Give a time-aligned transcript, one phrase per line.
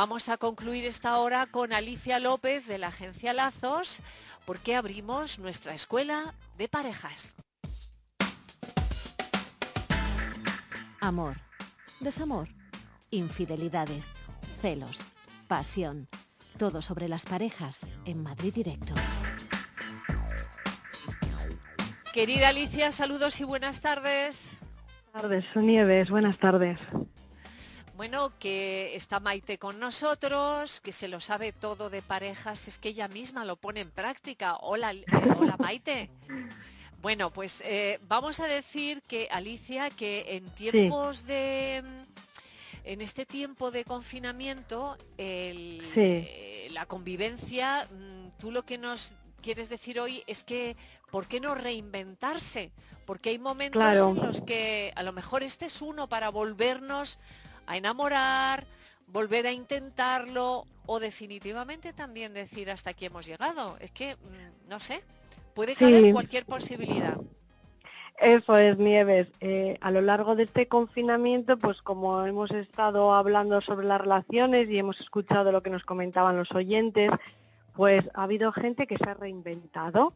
[0.00, 4.00] Vamos a concluir esta hora con Alicia López de la agencia Lazos,
[4.46, 7.34] porque abrimos nuestra escuela de parejas.
[11.00, 11.34] Amor,
[11.98, 12.46] desamor,
[13.10, 14.12] infidelidades,
[14.62, 15.04] celos,
[15.48, 16.06] pasión.
[16.58, 18.94] Todo sobre las parejas en Madrid Directo.
[22.14, 24.50] Querida Alicia, saludos y buenas tardes.
[25.12, 26.78] Buenas tardes, Nieves, buenas tardes.
[27.98, 32.90] Bueno, que está Maite con nosotros, que se lo sabe todo de parejas, es que
[32.90, 34.54] ella misma lo pone en práctica.
[34.58, 35.04] Hola, eh,
[35.36, 36.08] hola Maite.
[37.02, 41.82] Bueno, pues eh, vamos a decir que Alicia, que en tiempos de
[42.84, 50.00] en este tiempo de confinamiento, eh, la convivencia, mm, tú lo que nos quieres decir
[50.00, 50.76] hoy es que,
[51.12, 52.72] ¿por qué no reinventarse?
[53.06, 57.20] Porque hay momentos en los que a lo mejor este es uno para volvernos
[57.68, 58.66] a enamorar,
[59.06, 63.76] volver a intentarlo o definitivamente también decir hasta aquí hemos llegado.
[63.78, 65.04] Es que, mm, no sé,
[65.54, 67.18] puede caber cualquier posibilidad.
[68.18, 69.28] Eso es, Nieves.
[69.40, 74.68] Eh, a lo largo de este confinamiento, pues como hemos estado hablando sobre las relaciones
[74.68, 77.10] y hemos escuchado lo que nos comentaban los oyentes,
[77.74, 80.14] pues ha habido gente que se ha reinventado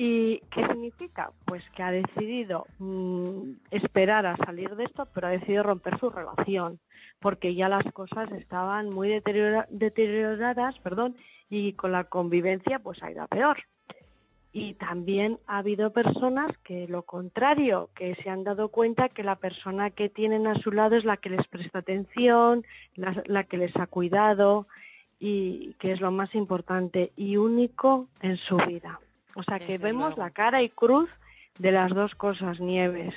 [0.00, 1.32] ¿Y qué significa?
[1.44, 6.08] Pues que ha decidido mm, esperar a salir de esto, pero ha decidido romper su
[6.08, 6.78] relación,
[7.18, 11.16] porque ya las cosas estaban muy deterioradas perdón,
[11.50, 13.64] y con la convivencia pues ha ido a peor.
[14.52, 19.34] Y también ha habido personas que lo contrario, que se han dado cuenta que la
[19.34, 23.74] persona que tienen a su lado es la que les presta atención, la que les
[23.74, 24.68] ha cuidado
[25.18, 29.00] y que es lo más importante y único en su vida.
[29.38, 31.08] O sea que vemos la cara y cruz
[31.60, 33.14] de las dos cosas, Nieves.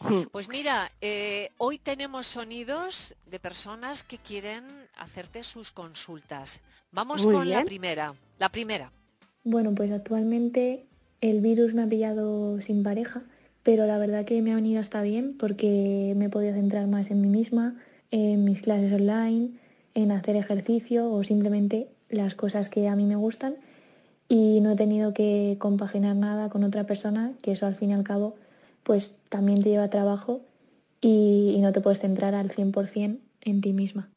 [0.32, 4.64] Pues mira, eh, hoy tenemos sonidos de personas que quieren
[4.96, 6.60] hacerte sus consultas.
[6.90, 8.14] Vamos con la primera.
[8.40, 8.90] La primera.
[9.44, 10.86] Bueno, pues actualmente
[11.20, 13.22] el virus me ha pillado sin pareja,
[13.62, 17.12] pero la verdad que me ha venido hasta bien porque me he podido centrar más
[17.12, 17.76] en mí misma,
[18.10, 19.50] en mis clases online,
[19.94, 23.54] en hacer ejercicio o simplemente las cosas que a mí me gustan
[24.28, 27.94] y no he tenido que compaginar nada con otra persona, que eso al fin y
[27.94, 28.36] al cabo
[28.82, 30.40] pues también te lleva trabajo
[31.00, 34.10] y, no te puedes centrar al 100% en ti misma.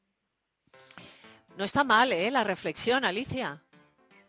[1.58, 2.30] No está mal, ¿eh?
[2.32, 3.62] La reflexión, Alicia.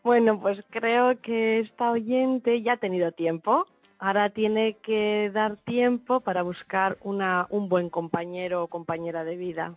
[0.02, 3.66] Bueno, pues creo que esta oyente ya ha tenido tiempo.
[3.98, 9.76] Ahora tiene que dar tiempo para buscar una, un buen compañero o compañera de vida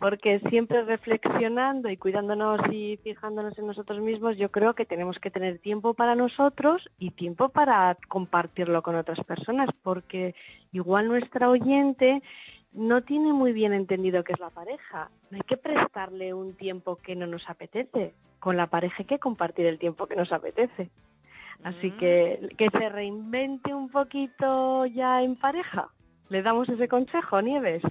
[0.00, 5.30] porque siempre reflexionando y cuidándonos y fijándonos en nosotros mismos, yo creo que tenemos que
[5.30, 10.34] tener tiempo para nosotros y tiempo para compartirlo con otras personas, porque
[10.72, 12.22] igual nuestra oyente
[12.72, 15.10] no tiene muy bien entendido qué es la pareja.
[15.30, 18.14] No hay que prestarle un tiempo que no nos apetece.
[18.38, 20.88] Con la pareja hay que compartir el tiempo que nos apetece.
[21.62, 21.96] Así mm.
[21.98, 25.90] que que se reinvente un poquito ya en pareja.
[26.30, 27.82] ¿Le damos ese consejo, Nieves?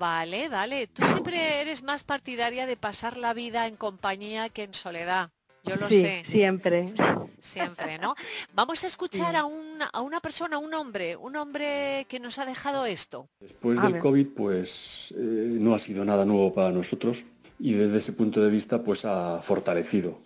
[0.00, 0.86] Vale, vale.
[0.86, 5.28] Tú siempre eres más partidaria de pasar la vida en compañía que en soledad.
[5.62, 6.24] Yo lo sí, sé.
[6.32, 6.94] Siempre.
[7.38, 8.14] Siempre, ¿no?
[8.54, 12.46] Vamos a escuchar a, una, a una persona, un hombre, un hombre que nos ha
[12.46, 13.28] dejado esto.
[13.40, 17.22] Después del COVID, pues eh, no ha sido nada nuevo para nosotros
[17.58, 20.18] y desde ese punto de vista, pues ha fortalecido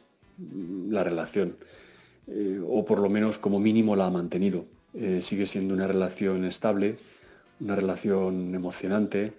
[0.89, 1.57] la relación.
[2.29, 4.67] Eh, o por lo menos como mínimo la ha mantenido.
[4.95, 6.97] Eh, sigue siendo una relación estable,
[7.59, 9.33] una relación emocionante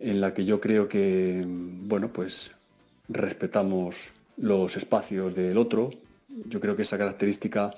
[0.00, 2.52] en la que yo creo que, bueno, pues
[3.08, 5.90] respetamos los espacios del otro.
[6.46, 7.72] Yo creo que esa característica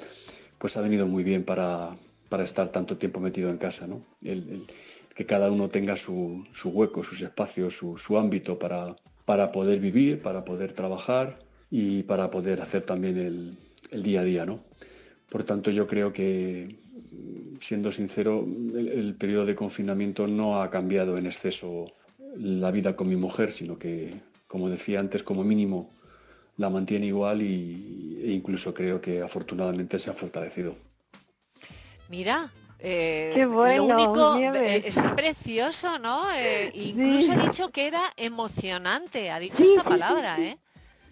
[0.59, 1.97] pues ha venido muy bien para,
[2.43, 4.03] estar tanto tiempo metido en casa, ¿no?
[4.23, 4.67] El,
[5.15, 8.95] que cada uno tenga su, hueco, sus espacios, su, ámbito para,
[9.25, 11.41] para, poder vivir, para poder trabajar
[11.71, 13.59] y para poder hacer también el,
[13.91, 14.61] el día a día, ¿no?
[15.29, 16.77] Por tanto, yo creo que
[17.61, 21.87] siendo sincero, el, periodo de confinamiento no ha cambiado en exceso
[22.37, 24.15] la vida con mi mujer, sino que,
[24.47, 25.91] como decía antes, como mínimo
[26.57, 30.75] la mantiene igual y, e incluso creo que afortunadamente se ha fortalecido.
[32.09, 32.51] Mira,
[32.81, 36.31] Eh, Qué bueno, lo único eh, es precioso, ¿no?
[36.33, 37.33] Eh, incluso Sí.
[37.33, 40.43] ha dicho que era emocionante, ha dicho Sí, esta sí, palabra, sí.
[40.43, 40.59] ¿eh?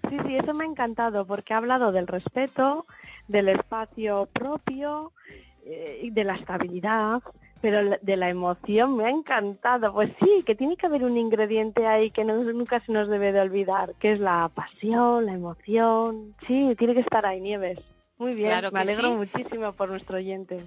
[0.09, 2.87] Sí, sí, eso me ha encantado porque ha hablado del respeto,
[3.27, 5.13] del espacio propio
[5.67, 7.21] eh, y de la estabilidad,
[7.61, 9.93] pero la- de la emoción me ha encantado.
[9.93, 13.33] Pues sí, que tiene que haber un ingrediente ahí que no- nunca se nos debe
[13.33, 16.35] de olvidar, que es la pasión, la emoción.
[16.47, 17.79] Sí, tiene que estar ahí, Nieves.
[18.19, 19.17] Muy bien, Claro me alegro sí.
[19.17, 20.65] muchísimo por nuestro oyente.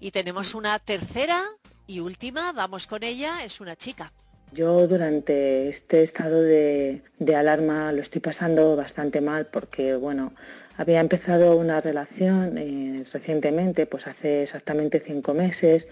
[0.00, 1.42] Y tenemos una tercera
[1.86, 4.10] y última, vamos con ella, es una chica.
[4.52, 10.32] Yo durante este estado de, de alarma lo estoy pasando bastante mal porque, bueno,
[10.76, 15.88] había empezado una relación eh, recientemente, pues hace exactamente cinco meses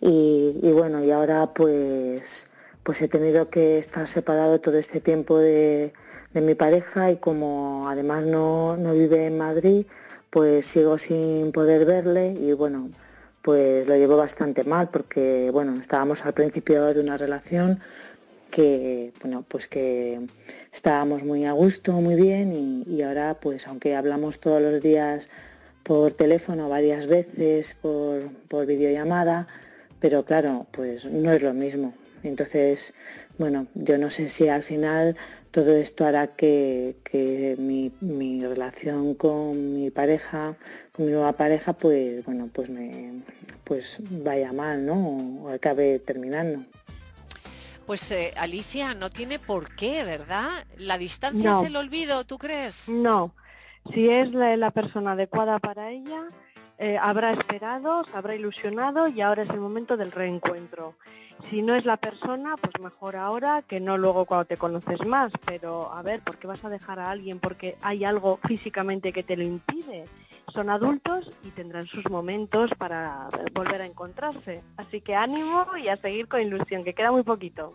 [0.00, 2.46] y, y bueno, y ahora pues,
[2.82, 5.92] pues he tenido que estar separado todo este tiempo de,
[6.32, 9.86] de mi pareja y como además no, no vive en Madrid,
[10.30, 12.90] pues sigo sin poder verle y bueno,
[13.42, 17.80] pues lo llevo bastante mal porque bueno, estábamos al principio de una relación
[18.50, 20.20] que bueno, pues que
[20.72, 25.30] estábamos muy a gusto, muy bien y, y ahora pues aunque hablamos todos los días
[25.82, 29.48] por teléfono varias veces, por, por videollamada,
[29.98, 31.94] pero claro, pues no es lo mismo.
[32.22, 32.92] Entonces,
[33.38, 35.16] bueno, yo no sé si al final
[35.50, 40.54] todo esto hará que, que mi, mi relación con mi pareja,
[40.92, 43.22] con mi nueva pareja, pues bueno, pues me
[43.64, 45.44] pues vaya mal, ¿no?
[45.44, 46.64] O acabe terminando.
[47.90, 50.64] Pues eh, Alicia, no tiene por qué, ¿verdad?
[50.76, 51.60] La distancia No.
[51.60, 52.88] es el olvido, ¿tú crees?
[52.88, 53.34] No,
[53.92, 56.28] si es la, la persona adecuada para ella,
[56.78, 60.94] eh, habrá esperado, se habrá ilusionado y ahora es el momento del reencuentro.
[61.50, 65.32] Si no es la persona, pues mejor ahora que no luego cuando te conoces más.
[65.44, 67.40] Pero a ver, ¿por qué vas a dejar a alguien?
[67.40, 70.04] Porque hay algo físicamente que te lo impide.
[70.52, 74.62] Son adultos y tendrán sus momentos para volver a encontrarse.
[74.76, 77.74] Así que ánimo y a seguir con ilusión, que queda muy poquito.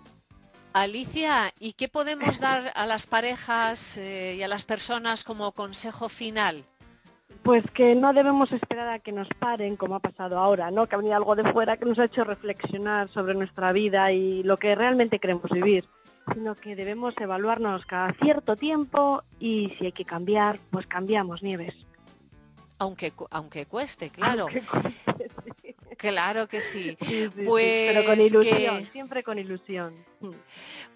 [0.74, 6.10] Alicia, ¿y qué podemos dar a las parejas eh, y a las personas como consejo
[6.10, 6.66] final?
[7.44, 10.88] Pues que no debemos esperar a que nos paren, como ha pasado ahora, ¿no?
[10.88, 14.44] Que ha venido algo de fuera que nos ha hecho reflexionar sobre nuestra vida y
[14.44, 15.86] lo que realmente queremos vivir,
[16.34, 21.85] sino que debemos evaluarnos cada cierto tiempo y si hay que cambiar, pues cambiamos, Nieves.
[22.78, 24.44] Aunque, aunque cueste, claro.
[24.44, 24.96] Aunque cueste,
[25.62, 25.76] sí.
[25.98, 26.98] Claro que sí.
[27.02, 29.96] Sí, sí, sí, Pues pero con ilusión, que- siempre con ilusión.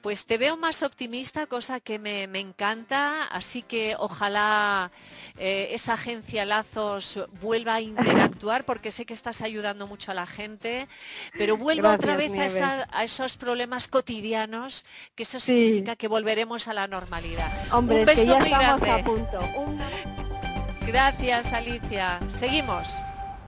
[0.02, 4.92] Pues te veo más optimista, cosa que me, me encanta, así que ojalá
[5.38, 10.26] eh, esa agencia Lazos vuelva a interactuar, porque sé que estás ayudando mucho a la
[10.26, 10.88] gente,
[11.38, 12.88] pero vuelva otra vez a, esa- Nieves.
[12.92, 14.84] a esos problemas cotidianos,
[15.16, 15.54] que eso Sí.
[15.54, 17.52] significa que volveremos a la normalidad.
[17.72, 19.02] Hombre, Un es que beso ya muy estamos grande.
[19.02, 19.40] a punto.
[19.60, 20.09] Un
[20.92, 22.20] Gracias, Alicia.
[22.30, 23.04] Seguimos.